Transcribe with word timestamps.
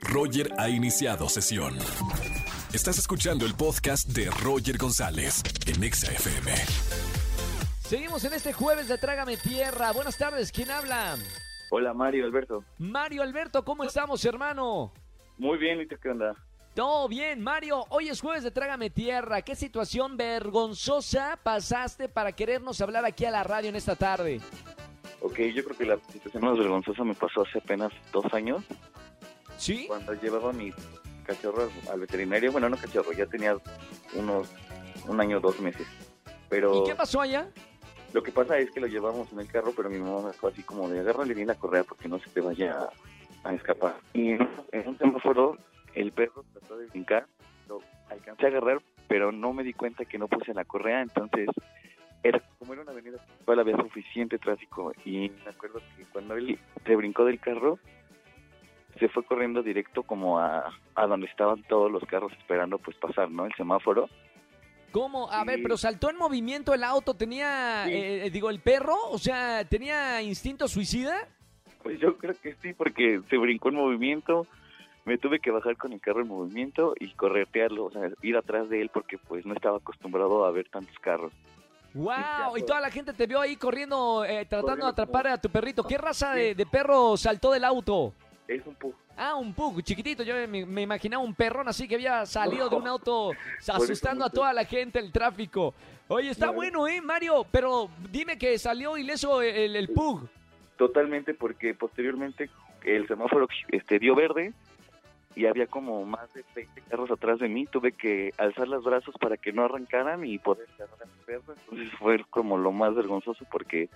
Roger 0.00 0.52
ha 0.58 0.68
iniciado 0.68 1.28
sesión. 1.28 1.76
Estás 2.72 2.98
escuchando 2.98 3.44
el 3.46 3.54
podcast 3.54 4.08
de 4.08 4.30
Roger 4.30 4.78
González 4.78 5.42
en 5.66 5.82
Exa 5.82 6.12
FM. 6.12 6.52
Seguimos 7.80 8.24
en 8.24 8.32
este 8.34 8.52
jueves 8.52 8.88
de 8.88 8.98
Trágame 8.98 9.36
Tierra. 9.36 9.90
Buenas 9.92 10.16
tardes, 10.16 10.52
¿quién 10.52 10.70
habla? 10.70 11.16
Hola 11.70 11.92
Mario, 11.92 12.24
Alberto. 12.24 12.64
Mario 12.78 13.22
Alberto, 13.22 13.64
¿cómo 13.64 13.84
estamos, 13.84 14.24
hermano? 14.24 14.92
Muy 15.38 15.58
bien, 15.58 15.80
¿y 15.80 15.86
tú 15.86 15.96
qué 16.00 16.10
onda? 16.10 16.34
Todo 16.74 17.08
bien, 17.08 17.42
Mario. 17.42 17.84
Hoy 17.88 18.08
es 18.08 18.20
jueves 18.20 18.44
de 18.44 18.52
Trágame 18.52 18.90
Tierra. 18.90 19.42
¿Qué 19.42 19.56
situación 19.56 20.16
vergonzosa 20.16 21.38
pasaste 21.42 22.08
para 22.08 22.32
querernos 22.32 22.80
hablar 22.80 23.04
aquí 23.04 23.24
a 23.24 23.30
la 23.32 23.42
radio 23.42 23.70
en 23.70 23.76
esta 23.76 23.96
tarde? 23.96 24.40
Ok, 25.20 25.38
yo 25.54 25.64
creo 25.64 25.76
que 25.76 25.84
la 25.84 25.98
situación 26.12 26.44
más 26.44 26.56
vergonzosa 26.56 27.02
me 27.04 27.14
pasó 27.14 27.42
hace 27.42 27.58
apenas 27.58 27.92
dos 28.12 28.32
años, 28.32 28.64
¿Sí? 29.60 29.86
cuando 29.86 30.14
llevaba 30.14 30.50
a 30.50 30.52
mi 30.52 30.72
cachorro 31.24 31.68
al 31.92 32.00
veterinario. 32.00 32.50
Bueno, 32.50 32.68
no 32.68 32.76
cachorro, 32.76 33.12
ya 33.12 33.26
tenía 33.26 33.56
unos 34.14 34.48
un 35.06 35.20
año, 35.20 35.40
dos 35.40 35.60
meses. 35.60 35.86
Pero 36.48 36.82
¿Y 36.82 36.88
qué 36.88 36.94
pasó 36.94 37.20
allá? 37.20 37.48
lo 38.12 38.22
que 38.22 38.32
pasa 38.32 38.58
es 38.58 38.70
que 38.70 38.80
lo 38.80 38.86
llevamos 38.86 39.30
en 39.32 39.40
el 39.40 39.46
carro, 39.46 39.72
pero 39.76 39.88
mi 39.88 39.98
mamá 39.98 40.28
me 40.28 40.32
fue 40.32 40.50
así 40.50 40.62
como 40.62 40.88
de 40.88 41.00
agárrale 41.00 41.34
bien 41.34 41.46
la 41.48 41.54
correa 41.54 41.84
porque 41.84 42.08
no 42.08 42.18
se 42.18 42.28
te 42.30 42.40
vaya 42.40 42.88
a, 43.44 43.48
a 43.48 43.54
escapar. 43.54 43.94
Y 44.14 44.30
en, 44.30 44.48
en 44.72 44.88
un 44.88 44.98
semáforo, 44.98 45.58
el 45.94 46.10
perro 46.12 46.44
trató 46.52 46.76
de 46.76 46.86
brincar, 46.86 47.26
lo 47.68 47.80
alcancé 48.08 48.46
a 48.46 48.48
agarrar, 48.48 48.80
pero 49.08 49.30
no 49.30 49.52
me 49.52 49.62
di 49.62 49.74
cuenta 49.74 50.04
que 50.04 50.18
no 50.18 50.26
puse 50.26 50.54
la 50.54 50.64
correa, 50.64 51.02
entonces 51.02 51.48
era 52.22 52.42
como 52.58 52.72
era 52.72 52.82
una 52.82 52.92
avenida 52.92 53.18
principal 53.18 53.60
había 53.60 53.76
suficiente 53.76 54.38
tráfico 54.38 54.92
y 55.04 55.30
me 55.44 55.50
acuerdo 55.50 55.80
que 55.96 56.04
cuando 56.06 56.34
él 56.34 56.58
se 56.84 56.96
brincó 56.96 57.24
del 57.24 57.40
carro 57.40 57.78
se 59.00 59.08
fue 59.08 59.24
corriendo 59.24 59.62
directo 59.62 60.04
como 60.04 60.38
a, 60.38 60.70
a 60.94 61.06
donde 61.08 61.26
estaban 61.26 61.62
todos 61.64 61.90
los 61.90 62.04
carros 62.04 62.32
esperando 62.38 62.78
pues 62.78 62.96
pasar, 62.98 63.28
¿no? 63.30 63.46
El 63.46 63.54
semáforo. 63.54 64.08
¿Cómo? 64.92 65.30
A 65.30 65.44
ver, 65.44 65.60
pero 65.62 65.76
saltó 65.76 66.10
en 66.10 66.16
movimiento 66.16 66.74
el 66.74 66.84
auto, 66.84 67.14
tenía, 67.14 67.84
Sí. 67.86 67.92
eh, 67.94 68.30
digo, 68.32 68.50
el 68.50 68.60
perro, 68.60 68.96
o 69.10 69.18
sea, 69.18 69.64
tenía 69.64 70.20
instinto 70.20 70.68
suicida. 70.68 71.28
Pues 71.82 71.98
yo 72.00 72.16
creo 72.18 72.34
que 72.40 72.54
sí, 72.60 72.72
porque 72.74 73.20
se 73.30 73.36
brincó 73.38 73.68
en 73.70 73.76
movimiento, 73.76 74.46
me 75.04 75.16
tuve 75.16 75.38
que 75.38 75.50
bajar 75.50 75.76
con 75.76 75.92
el 75.92 76.00
carro 76.00 76.20
en 76.22 76.28
movimiento 76.28 76.94
y 77.00 77.12
corretearlo, 77.14 77.84
o 77.86 77.90
sea, 77.90 78.10
ir 78.22 78.36
atrás 78.36 78.68
de 78.68 78.82
él 78.82 78.90
porque 78.92 79.16
pues 79.16 79.46
no 79.46 79.54
estaba 79.54 79.78
acostumbrado 79.78 80.44
a 80.44 80.50
ver 80.50 80.68
tantos 80.68 80.98
carros. 80.98 81.32
¡Wow! 81.94 82.56
Y 82.56 82.62
toda 82.64 82.80
la 82.80 82.90
gente 82.90 83.12
te 83.12 83.26
vio 83.26 83.40
ahí 83.40 83.56
corriendo, 83.56 84.24
eh, 84.24 84.44
tratando 84.44 84.66
Corriendo 84.66 84.86
de 84.86 84.90
atrapar 84.92 85.26
a 85.28 85.38
tu 85.40 85.48
perrito. 85.50 85.84
¿Qué 85.84 85.98
raza 85.98 86.34
de 86.34 86.66
perro 86.70 87.16
saltó 87.16 87.50
del 87.52 87.64
auto? 87.64 88.12
Es 88.50 88.66
un 88.66 88.74
poco... 88.74 88.98
Ah, 89.16 89.36
un 89.36 89.54
pug, 89.54 89.80
chiquitito. 89.80 90.24
Yo 90.24 90.34
me, 90.48 90.66
me 90.66 90.82
imaginaba 90.82 91.22
un 91.22 91.34
perrón 91.36 91.68
así 91.68 91.86
que 91.86 91.94
había 91.94 92.26
salido 92.26 92.68
de 92.68 92.74
un 92.74 92.88
auto 92.88 93.30
asustando 93.68 94.24
a 94.24 94.30
toda 94.30 94.52
la 94.52 94.64
gente, 94.64 94.98
el 94.98 95.12
tráfico. 95.12 95.72
Oye, 96.08 96.30
está 96.30 96.50
bueno, 96.50 96.88
¿eh, 96.88 97.00
Mario? 97.00 97.46
Pero 97.52 97.88
dime 98.10 98.36
que 98.36 98.58
salió 98.58 98.98
ileso 98.98 99.40
el, 99.40 99.76
el 99.76 99.88
pug. 99.90 100.28
Totalmente, 100.76 101.32
porque 101.32 101.74
posteriormente 101.74 102.50
el 102.82 103.06
semáforo 103.06 103.46
este, 103.68 104.00
dio 104.00 104.16
verde 104.16 104.52
y 105.36 105.46
había 105.46 105.68
como 105.68 106.04
más 106.04 106.34
de 106.34 106.44
20 106.56 106.80
carros 106.90 107.12
atrás 107.12 107.38
de 107.38 107.48
mí. 107.48 107.66
Tuve 107.66 107.92
que 107.92 108.32
alzar 108.36 108.66
los 108.66 108.82
brazos 108.82 109.14
para 109.20 109.36
que 109.36 109.52
no 109.52 109.64
arrancaran 109.64 110.24
y 110.24 110.40
poder 110.40 110.66
agarrar 110.74 111.04
a 111.04 111.06
mi 111.06 111.24
perro. 111.24 111.54
Entonces 111.56 111.92
fue 112.00 112.24
como 112.30 112.58
lo 112.58 112.72
más 112.72 112.96
vergonzoso 112.96 113.44
porque 113.48 113.88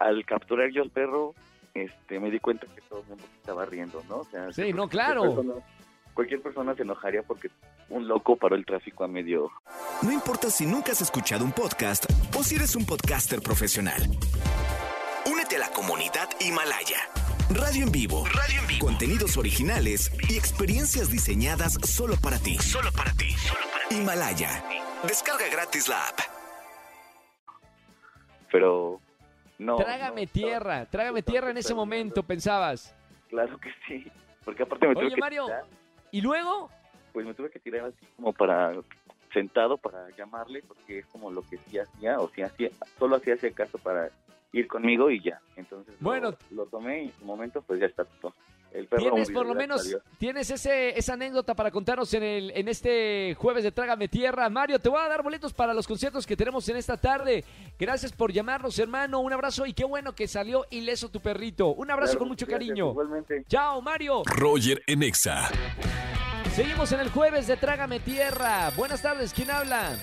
al 0.00 0.24
capturar 0.24 0.70
yo 0.70 0.82
al 0.82 0.90
perro, 0.90 1.36
este, 1.82 2.18
me 2.20 2.30
di 2.30 2.38
cuenta 2.40 2.66
que 2.74 2.80
todo 2.82 3.00
el 3.00 3.06
mundo 3.06 3.24
se 3.30 3.36
estaba 3.38 3.64
riendo, 3.66 4.02
¿no? 4.08 4.18
O 4.18 4.24
sea, 4.24 4.52
Sí, 4.52 4.72
no, 4.72 4.88
claro. 4.88 5.22
persona- 5.22 5.54
Cualquier 6.14 6.40
persona 6.40 6.74
se 6.74 6.80
enojaría 6.82 7.22
porque 7.22 7.50
un 7.90 8.08
loco 8.08 8.36
paró 8.36 8.56
el 8.56 8.64
tráfico 8.64 9.04
a 9.04 9.08
medio 9.08 9.50
No 10.00 10.10
importa 10.10 10.48
si 10.48 10.64
nunca 10.64 10.92
has 10.92 11.02
escuchado 11.02 11.44
un 11.44 11.52
podcast 11.52 12.06
o 12.34 12.42
si 12.42 12.54
eres 12.54 12.74
un 12.74 12.86
podcaster 12.86 13.42
profesional. 13.42 14.00
Únete 15.30 15.56
a 15.56 15.58
la 15.58 15.68
comunidad 15.72 16.28
Himalaya. 16.40 16.96
Radio 17.50 17.82
en 17.84 17.92
vivo. 17.92 18.24
Radio 18.32 18.60
en 18.60 18.66
vivo. 18.66 18.86
Contenidos 18.86 19.36
originales 19.36 20.10
y 20.30 20.36
experiencias 20.38 21.10
diseñadas 21.10 21.74
solo 21.84 22.16
para 22.16 22.38
ti. 22.38 22.56
Solo 22.58 22.90
para 22.92 23.12
ti. 23.12 23.34
Himalaya. 23.90 24.64
Descarga 25.06 25.48
gratis 25.50 25.86
la 25.86 26.02
app. 26.08 26.18
pero 28.50 29.00
no. 29.58 29.76
trágame 29.76 30.26
no, 30.26 30.32
tierra, 30.32 30.86
trágame 30.86 31.22
tierra 31.22 31.50
en 31.50 31.56
ese 31.58 31.74
momento, 31.74 32.22
pensabas. 32.22 32.94
Claro 33.28 33.58
que 33.58 33.70
sí, 33.86 34.10
porque 34.44 34.62
aparte 34.62 34.86
me 34.88 34.94
tuve 34.94 35.06
Oye, 35.06 35.14
que 35.14 35.20
Mario. 35.20 35.46
tirar, 35.46 35.64
¿Y 36.10 36.20
luego? 36.20 36.70
pues 37.12 37.24
me 37.24 37.32
tuve 37.32 37.50
que 37.50 37.58
tirar 37.58 37.86
así 37.86 38.06
como 38.16 38.32
para 38.34 38.74
sentado 39.32 39.78
para 39.78 40.10
llamarle 40.10 40.62
porque 40.68 40.98
es 40.98 41.06
como 41.06 41.30
lo 41.30 41.40
que 41.42 41.56
sí 41.56 41.78
hacía 41.78 42.20
o 42.20 42.28
sí 42.28 42.42
hacía, 42.42 42.70
solo 42.98 43.16
hacía 43.16 43.34
ese 43.34 43.52
caso 43.52 43.78
para 43.78 44.10
ir 44.52 44.66
conmigo 44.68 45.10
y 45.10 45.22
ya. 45.22 45.40
Entonces 45.56 45.94
lo- 46.00 46.04
Bueno. 46.04 46.34
lo, 46.50 46.66
tomé 46.66 47.02
y 47.02 47.06
en 47.06 47.12
su 47.18 47.24
momento 47.24 47.62
pues 47.62 47.80
ya 47.80 47.86
está 47.86 48.04
todo. 48.04 48.34
El 48.72 48.88
perro 48.88 49.04
Tienes 49.04 49.30
por 49.30 49.46
lo 49.46 49.54
menos, 49.54 49.96
tienes 50.18 50.50
ese, 50.50 50.98
esa 50.98 51.14
anécdota 51.14 51.54
para 51.54 51.70
contarnos 51.70 52.12
en, 52.12 52.22
el, 52.22 52.50
en 52.50 52.68
este 52.68 53.34
jueves 53.38 53.64
de 53.64 53.72
Trágame 53.72 54.06
Tierra. 54.08 54.50
Mario, 54.50 54.78
te 54.78 54.90
voy 54.90 55.00
a 55.00 55.08
dar 55.08 55.22
boletos 55.22 55.54
para 55.54 55.72
los 55.72 55.86
conciertos 55.86 56.26
que 56.26 56.36
tenemos 56.36 56.68
en 56.68 56.76
esta 56.76 56.98
tarde. 56.98 57.42
Gracias 57.78 58.12
por 58.12 58.32
llamarnos, 58.32 58.78
hermano. 58.78 59.20
Un 59.20 59.32
abrazo 59.32 59.64
y 59.64 59.72
qué 59.72 59.84
bueno 59.84 60.14
que 60.14 60.28
salió 60.28 60.66
ileso 60.68 61.08
tu 61.08 61.20
perrito. 61.20 61.68
Un 61.68 61.90
abrazo 61.90 62.12
Claro, 62.12 62.18
con 62.18 62.28
mucho 62.28 62.44
gracias, 62.44 62.68
cariño. 62.68 62.90
Igualmente. 62.90 63.44
Chao, 63.48 63.80
Mario. 63.80 64.22
Roger 64.26 64.82
en 64.86 65.02
Exa. 65.04 65.48
Seguimos 66.54 66.92
en 66.92 67.00
el 67.00 67.08
jueves 67.10 67.46
de 67.46 67.56
Trágame 67.56 68.00
Tierra. 68.00 68.70
Buenas 68.76 69.00
tardes, 69.00 69.32
¿quién 69.32 69.50
habla? 69.50 69.96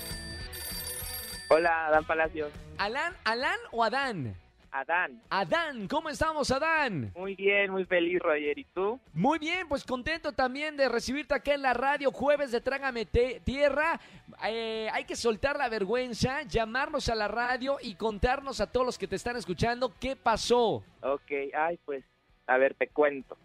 Hola, 1.50 1.88
Adán 1.88 2.06
Palacios. 2.06 2.52
¿Alan, 2.78 3.14
Alan 3.24 3.60
o 3.72 3.84
Adán? 3.84 4.36
Adán. 4.74 5.22
Adán, 5.30 5.88
¿cómo 5.88 6.10
estamos, 6.10 6.50
Adán? 6.50 7.12
Muy 7.16 7.36
bien, 7.36 7.70
muy 7.70 7.86
feliz, 7.86 8.20
Roger. 8.20 8.58
¿Y 8.58 8.64
tú? 8.64 9.00
Muy 9.14 9.38
bien, 9.38 9.68
pues 9.68 9.84
contento 9.84 10.32
también 10.32 10.76
de 10.76 10.90
recibirte 10.90 11.36
acá 11.36 11.54
en 11.54 11.62
la 11.62 11.76
radio, 11.76 12.12
jueves 12.12 12.52
de 12.52 12.60
Trágame 12.60 13.06
Tierra. 13.06 14.00
Eh, 14.48 14.90
hay 14.92 15.06
que 15.06 15.16
soltar 15.16 15.58
la 15.58 15.70
vergüenza, 15.70 16.42
llamarnos 16.42 17.08
a 17.10 17.14
la 17.14 17.28
radio 17.28 17.78
y 17.84 17.94
contarnos 17.94 18.62
a 18.62 18.72
todos 18.72 18.84
los 18.84 18.98
que 18.98 19.08
te 19.08 19.16
están 19.16 19.36
escuchando 19.36 19.94
qué 20.00 20.16
pasó. 20.16 20.84
Ok, 21.02 21.32
ay, 21.56 21.80
pues, 21.86 22.04
a 22.48 22.58
ver, 22.58 22.74
te 22.74 22.88
cuento. 22.88 23.38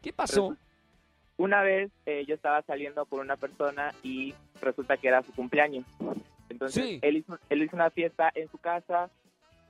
¿Qué 0.00 0.12
pasó? 0.12 0.56
Una 1.38 1.62
vez 1.62 1.90
eh, 2.06 2.24
yo 2.28 2.36
estaba 2.36 2.62
saliendo 2.62 3.04
con 3.06 3.18
una 3.18 3.36
persona 3.36 3.92
y 4.04 4.32
resulta 4.60 4.96
que 4.96 5.08
era 5.08 5.24
su 5.24 5.32
cumpleaños. 5.32 5.84
Entonces, 6.52 6.84
Sí. 6.84 6.98
él, 7.02 7.16
hizo, 7.16 7.38
él 7.50 7.62
hizo 7.62 7.74
una 7.76 7.90
fiesta 7.90 8.30
en 8.34 8.48
su 8.50 8.58
casa 8.58 9.10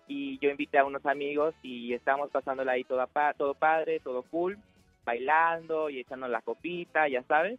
y 0.09 0.38
yo 0.41 0.50
invité 0.50 0.78
a 0.78 0.84
unos 0.84 1.06
amigos 1.06 1.54
y 1.62 1.94
estábamos 1.94 2.31
pasándola 2.31 2.72
ahí 2.72 2.84
toda 2.84 3.06
pa- 3.06 3.32
todo 3.34 3.54
padre, 3.54 4.00
todo 4.00 4.22
cool, 4.25 4.59
bailando 5.04 5.88
y 5.91 6.00
echando 6.00 6.28
la 6.28 6.42
copita, 6.42 7.09
ya 7.09 7.22
sabes. 7.22 7.59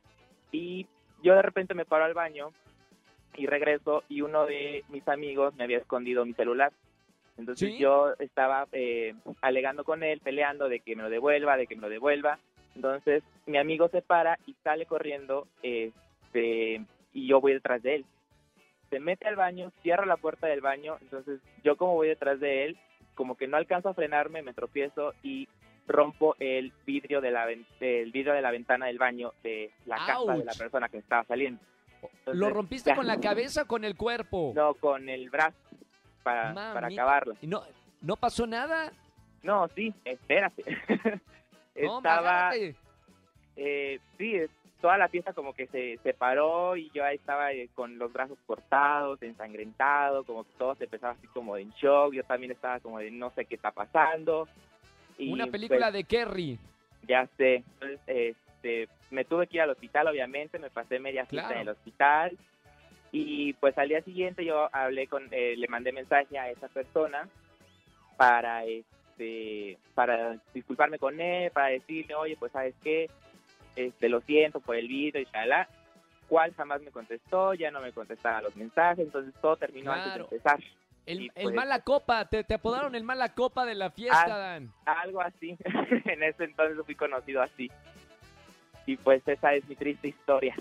Y 0.51 0.85
yo 1.23 1.33
de 1.35 1.41
repente 1.41 1.73
me 1.73 1.85
paro 1.85 2.03
al 2.05 2.13
baño 2.13 2.51
y 3.35 3.47
regreso 3.47 4.03
y 4.09 4.21
uno 4.21 4.45
de 4.45 4.83
mis 4.89 5.07
amigos 5.07 5.55
me 5.55 5.63
había 5.63 5.79
escondido 5.79 6.25
mi 6.25 6.33
celular. 6.33 6.71
Entonces 7.37 7.71
¿Sí? 7.73 7.77
yo 7.79 8.13
estaba 8.19 8.67
eh, 8.73 9.15
alegando 9.41 9.83
con 9.83 10.03
él, 10.03 10.19
peleando 10.19 10.69
de 10.69 10.81
que 10.81 10.95
me 10.95 11.01
lo 11.03 11.09
devuelva, 11.09 11.57
de 11.57 11.65
que 11.65 11.75
me 11.75 11.81
lo 11.81 11.89
devuelva. 11.89 12.37
Entonces 12.75 13.23
mi 13.47 13.57
amigo 13.57 13.87
se 13.89 14.01
para 14.03 14.37
y 14.45 14.53
sale 14.63 14.85
corriendo 14.85 15.47
este, 15.63 16.81
y 17.13 17.27
yo 17.27 17.41
voy 17.41 17.53
detrás 17.53 17.81
de 17.81 17.95
él. 17.95 18.05
Se 18.93 18.99
mete 18.99 19.27
al 19.27 19.35
baño, 19.35 19.71
cierra 19.81 20.05
la 20.05 20.17
puerta 20.17 20.45
del 20.45 20.61
baño, 20.61 20.97
entonces 21.01 21.39
yo 21.63 21.77
como 21.77 21.95
voy 21.95 22.09
detrás 22.09 22.39
de 22.39 22.65
él, 22.65 22.77
como 23.15 23.35
que 23.35 23.47
no 23.47 23.57
alcanzo 23.57 23.89
a 23.89 23.95
frenarme, 23.95 24.43
me 24.43 24.53
tropiezo 24.53 25.15
y 25.23 25.49
rompo 25.87 26.35
el 26.37 26.71
vidrio 26.85 27.19
de 27.19 27.31
la 27.31 27.49
el 27.49 28.11
vidrio 28.11 28.33
de 28.33 28.41
la 28.43 28.51
ventana 28.51 28.85
del 28.85 28.99
baño 28.99 29.33
de 29.41 29.71
la 29.87 29.97
casa 29.97 30.35
de 30.35 30.45
la 30.45 30.53
persona 30.53 30.89
que 30.89 30.99
estaba 30.99 31.23
saliendo. 31.23 31.59
Entonces, 32.03 32.35
¿Lo 32.35 32.51
rompiste 32.51 32.91
ya. 32.91 32.95
con 32.95 33.07
la 33.07 33.19
cabeza 33.19 33.63
o 33.63 33.65
con 33.65 33.83
el 33.83 33.97
cuerpo? 33.97 34.53
No, 34.55 34.75
con 34.75 35.09
el 35.09 35.31
brazo 35.31 35.57
para, 36.21 36.53
para. 36.53 36.91
¿Y 37.41 37.47
no, 37.47 37.63
¿No 37.99 38.15
pasó 38.15 38.45
nada? 38.45 38.93
No, 39.41 39.67
sí, 39.69 39.91
espérate. 40.05 40.63
No, 41.75 41.97
estaba, 41.97 42.51
eh, 43.55 43.99
sí, 44.19 44.35
toda 44.83 44.97
la 44.97 45.07
fiesta 45.07 45.31
como 45.31 45.53
que 45.53 45.67
se 45.67 45.97
separó 46.03 46.75
y 46.75 46.91
yo 46.93 47.05
ahí 47.05 47.15
estaba 47.15 47.53
eh, 47.53 47.69
con 47.73 47.97
los 47.97 48.11
brazos 48.11 48.37
cortados, 48.45 49.21
ensangrentado, 49.23 50.25
como 50.25 50.43
que 50.43 50.51
todo 50.57 50.75
se 50.75 50.83
empezaba 50.83 51.13
así 51.13 51.25
como 51.27 51.55
en 51.55 51.69
shock, 51.71 52.13
yo 52.13 52.21
también 52.25 52.51
estaba 52.51 52.81
como 52.81 52.99
de 52.99 53.09
no 53.09 53.31
sé 53.31 53.45
qué 53.45 53.55
está 53.55 53.71
pasando. 53.71 54.45
Y, 55.17 55.31
Una 55.31 55.47
película 55.47 55.89
pues, 55.89 55.93
de 55.93 56.03
Kerry. 56.03 56.59
Ya 57.07 57.25
sé, 57.37 57.63
entonces 57.79 58.01
este, 58.07 58.89
me 59.09 59.23
tuve 59.23 59.47
que 59.47 59.55
ir 59.55 59.61
al 59.61 59.69
hospital 59.69 60.09
obviamente, 60.09 60.59
me 60.59 60.69
pasé 60.69 60.99
media 60.99 61.25
fiesta 61.27 61.47
Claro. 61.47 61.61
en 61.61 61.67
el 61.69 61.73
hospital 61.73 62.37
y 63.13 63.53
pues 63.53 63.77
al 63.77 63.87
día 63.87 64.01
siguiente 64.01 64.43
yo 64.43 64.67
hablé 64.75 65.07
con, 65.07 65.29
eh, 65.31 65.55
le 65.55 65.67
mandé 65.69 65.93
mensaje 65.93 66.37
a 66.37 66.49
esa 66.49 66.67
persona 66.67 67.29
para 68.17 68.65
este 68.65 69.77
para 69.95 70.37
disculparme 70.53 70.99
con 70.99 71.21
él, 71.21 71.51
para 71.51 71.67
decirle, 71.67 72.15
oye, 72.15 72.35
pues 72.37 72.51
sabes 72.51 72.75
qué, 72.83 73.09
este, 73.75 74.09
lo 74.09 74.21
siento 74.21 74.59
por 74.59 74.75
el 74.75 74.87
video 74.87 75.21
y 75.21 75.25
shalá. 75.25 75.67
Cual 76.27 76.53
jamás 76.55 76.81
me 76.81 76.89
contestó, 76.91 77.53
ya 77.53 77.69
no 77.69 77.81
me 77.81 77.91
contestaba 77.91 78.41
los 78.41 78.55
mensajes, 78.55 78.99
entonces 79.05 79.33
todo 79.41 79.57
terminó 79.57 79.91
antes 79.91 80.05
de 80.13 80.19
Claro. 80.19 80.27
empezar. 80.31 80.59
El, 81.05 81.21
Y 81.23 81.31
el 81.35 81.43
pues- 81.43 81.55
mala 81.55 81.79
copa, 81.81 82.25
te, 82.29 82.43
te 82.45 82.53
apodaron 82.53 82.95
el 82.95 83.03
mala 83.03 83.33
copa 83.35 83.65
de 83.65 83.75
la 83.75 83.91
fiesta. 83.91 84.37
Dan. 84.37 84.71
Algo 84.85 85.21
así. 85.21 85.57
en 86.05 86.23
ese 86.23 86.45
entonces 86.45 86.77
fui 86.85 86.95
conocido 86.95 87.41
así. 87.41 87.69
Y 88.85 88.95
pues 88.97 89.21
esa 89.27 89.53
es 89.53 89.67
mi 89.67 89.75
triste 89.75 90.07
historia. 90.07 90.55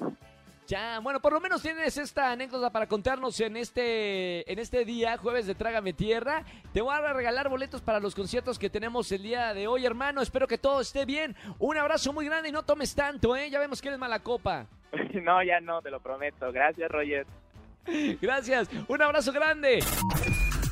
Ya, 0.69 1.01
bueno, 1.01 1.21
por 1.21 1.33
lo 1.33 1.41
menos 1.41 1.61
tienes 1.61 1.97
esta 1.99 2.31
anécdota 2.31 2.71
para 2.71 2.87
contarnos 2.87 3.39
en 3.41 3.57
este, 3.57 4.51
en 4.51 4.59
este 4.59 4.85
día, 4.85 5.17
jueves 5.17 5.47
de 5.47 5.55
Trágame 5.55 5.93
Tierra. 5.93 6.45
Te 6.73 6.81
voy 6.81 6.95
a 6.95 7.13
regalar 7.13 7.49
boletos 7.49 7.81
para 7.81 8.01
los 8.01 8.15
conciertos 8.15 8.59
que 8.59 8.71
tenemos 8.71 9.11
el 9.13 9.23
día 9.23 9.53
de 9.55 9.67
hoy, 9.67 9.85
hermano. 9.85 10.23
Espero 10.23 10.47
que 10.47 10.59
todo 10.59 10.81
esté 10.81 11.05
bien. 11.05 11.37
Un 11.59 11.77
abrazo 11.77 12.13
muy 12.13 12.27
grande 12.27 12.49
y 12.49 12.53
no 12.53 12.63
tomes 12.63 12.95
tanto, 12.95 13.37
¿eh? 13.37 13.51
Ya 13.51 13.59
vemos 13.59 13.83
que 13.83 13.89
eres 13.89 13.99
mala 13.99 14.21
copa. 14.21 14.67
no, 15.23 15.43
ya 15.43 15.61
no, 15.61 15.83
te 15.83 15.91
lo 15.91 16.01
prometo. 16.01 16.53
Gracias, 16.53 16.91
Roger. 16.91 17.27
Gracias, 18.21 18.69
un 18.87 19.03
abrazo 19.03 19.33
grande. 19.33 19.81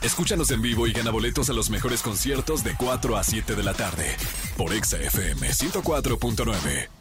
Escúchanos 0.03 0.51
en 0.51 0.63
vivo 0.63 0.87
y 0.87 0.93
gana 0.93 1.11
boletos 1.11 1.51
a 1.51 1.53
los 1.53 1.69
mejores 1.69 2.03
conciertos 2.03 2.65
de 2.65 2.75
4 2.75 3.17
a 3.17 3.23
7 3.23 3.55
de 3.55 3.63
la 3.63 3.75
tarde 3.75 4.17
por 4.57 4.73
Exa 4.73 4.97
FM 4.97 5.49
104.9. 5.49 7.00